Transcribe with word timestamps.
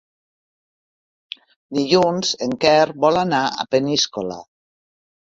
Dilluns 1.79 2.31
en 2.45 2.55
Quer 2.63 2.87
vol 3.03 3.19
anar 3.25 3.43
a 3.49 3.67
Peníscola. 3.75 4.39